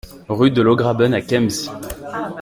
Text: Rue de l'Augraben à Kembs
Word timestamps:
Rue 0.29 0.49
de 0.49 0.63
l'Augraben 0.63 1.13
à 1.13 1.21
Kembs 1.21 1.69